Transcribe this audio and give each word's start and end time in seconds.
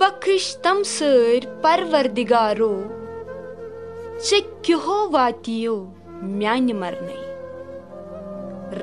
बख्श 0.00 0.56
तम 0.64 0.82
सर 0.82 1.46
परवरदिगारो 1.64 2.70
चे 4.18 4.40
क्यों 4.64 5.10
वातियो 5.12 5.74
म्यान 6.22 6.72
मरने 6.72 7.20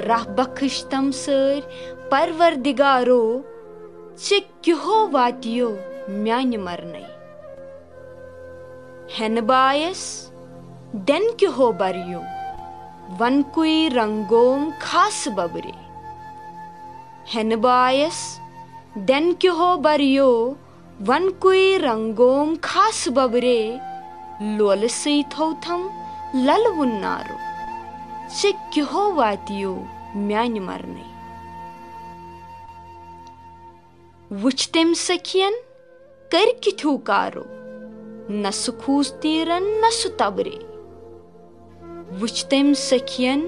राह 0.05 0.23
बख्श 0.35 0.83
तम 0.91 1.09
सर 1.11 1.61
परवरदिगारो 2.11 3.21
चे 4.17 4.39
क्यों 4.63 5.11
वातियो 5.11 5.69
म्यान 6.09 6.55
मरने 6.57 7.05
हेन 9.17 9.41
बायस 9.45 10.03
den 10.95 11.31
क्यों 11.39 11.77
बरियो 11.77 12.19
वन 13.17 13.41
कुई 13.55 13.87
रंगोम 13.89 14.71
खास 14.81 15.27
बबरे 15.37 15.73
हेन 17.27 17.55
बायस 17.61 18.19
Then 18.96 19.34
kyoho 19.34 19.82
baryo 19.82 20.56
वन 21.00 21.28
कुई 21.42 21.76
रंगोम 21.78 22.54
खास 22.64 22.98
बबरे 23.12 23.58
लोलसी 24.58 25.22
थौथम 25.32 25.80
ललवुन्नारो 26.36 27.38
से 28.30 28.52
क्यों 28.74 29.14
वातियो 29.16 29.72
म्यान 30.28 30.58
मरने 30.66 31.06
वुच 34.42 34.68
तेम 34.74 34.92
सखियन 35.00 35.56
कर 36.30 36.52
किथु 36.64 36.96
कारो 37.10 37.44
न 38.30 38.50
सुखूस 38.54 39.10
तीरन 39.22 39.66
न 39.84 39.90
सुतबरे 39.92 40.58
वुच 42.20 42.44
तेम 42.50 42.72
सखियन 42.84 43.46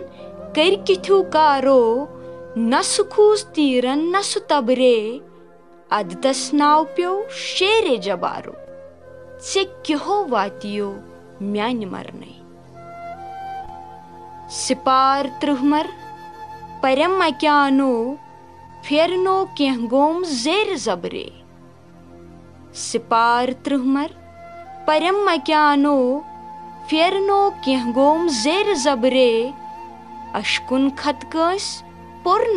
कर 0.59 0.83
किथु 0.89 1.23
कारो 1.33 1.83
न 2.59 2.83
सुखूस 2.83 3.45
तीरन 3.55 4.05
न 4.17 4.23
सुतबरे 4.23 4.97
अद 5.92 6.16
तस 6.24 6.50
नाव 6.54 6.84
प्यो 6.96 7.14
शेरे 7.38 7.98
जबारो 8.08 8.54
से 9.50 9.64
क्यों 9.86 10.30
वातियो 10.30 10.90
म्यान 11.42 11.84
मरने 11.92 12.34
सिपार 14.56 15.28
त्रुहमर 15.42 15.88
परम 16.84 17.24
अक्यानो 17.24 17.92
फेरनो 18.86 19.44
केह 19.58 19.86
गोम 19.88 20.24
जेर 20.44 20.76
जबरे 20.86 21.30
सिपार 22.80 23.52
त्रुहमर 23.66 24.14
परम 24.88 25.16
मक्यानो 25.30 25.98
फेरनो 26.90 27.40
केह 27.66 27.92
गोम 27.94 28.28
जेर 28.44 28.74
जबरे 28.84 29.32
अशकुन 30.36 30.90
खत 31.00 31.30
कस 31.36 31.68
पुर 32.24 32.48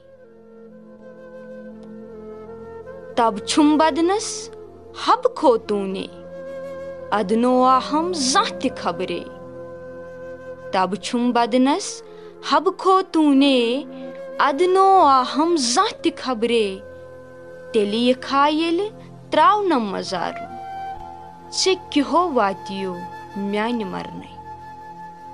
तब 3.18 3.40
छुम 3.48 3.78
बदनस 3.78 4.52
हब 5.08 5.34
खो 5.38 5.58
तूने 5.58 6.08
अदनो 7.14 7.64
आहम 7.64 8.14
जात 8.14 8.68
खबरे 8.78 9.20
तब 10.74 10.96
छुम 11.04 11.34
बदनस 11.34 12.04
हब 12.52 12.76
खो 12.80 13.02
तूने 13.02 13.86
अदनो 14.42 15.00
आहम 15.00 15.56
जात 15.56 16.08
खबरे 16.18 16.82
तेली 17.74 18.14
खायल 18.14 18.90
त्राव 19.32 19.64
न 19.64 19.74
मजारो 19.74 20.48
से 21.52 21.76
क्यों 21.76 22.34
वातियो 22.34 22.94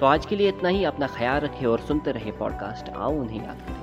तो 0.00 0.06
आज 0.06 0.26
के 0.26 0.36
लिए 0.36 0.48
इतना 0.48 0.68
ही। 0.68 0.84
अपना 0.84 1.06
ख्याल 1.06 1.40
रखें 1.40 1.66
और 1.66 1.80
सुनते 1.80 2.12
रहे 2.12 2.30
पॉडकास्ट 2.32 2.88
आओ 2.88 3.12
उन्हें 3.12 3.44
याद 3.44 3.58
करें। 3.58 3.73